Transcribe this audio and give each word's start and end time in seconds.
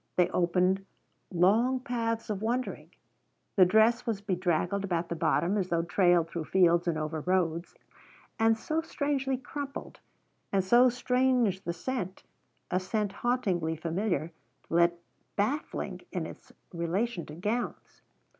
They 0.15 0.29
opened 0.31 0.83
long 1.31 1.79
paths 1.79 2.31
of 2.31 2.41
wondering. 2.41 2.89
The 3.55 3.65
dress 3.67 4.07
was 4.07 4.19
bedraggled 4.19 4.83
about 4.83 5.09
the 5.09 5.15
bottom, 5.15 5.59
as 5.59 5.69
though 5.69 5.83
trailed 5.83 6.27
through 6.27 6.45
fields 6.45 6.87
and 6.87 6.97
over 6.97 7.19
roads. 7.21 7.75
And 8.39 8.57
so 8.57 8.81
strangely 8.81 9.37
crumpled, 9.37 9.99
and 10.51 10.63
so 10.63 10.89
strange 10.89 11.61
the 11.61 11.73
scent 11.73 12.23
a 12.71 12.79
scent 12.79 13.11
hauntingly 13.11 13.75
familiar, 13.75 14.31
yet 14.71 14.97
baffling 15.35 16.01
in 16.11 16.25
its 16.25 16.51
relation 16.73 17.27
to 17.27 17.35
gowns. 17.35 18.01